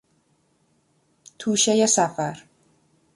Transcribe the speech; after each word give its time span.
توشهی 1.39 1.87
سفر 1.87 2.39